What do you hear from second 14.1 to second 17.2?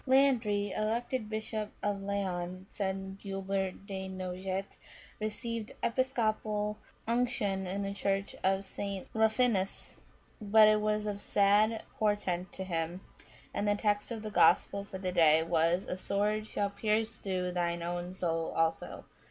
the Gospel for the day was, *A sword shall pierce